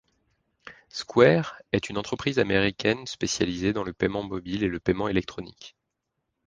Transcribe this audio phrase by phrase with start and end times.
[0.89, 5.75] Square est une entreprise américaine spécialisée dans le paiement mobile et le paiement électronique.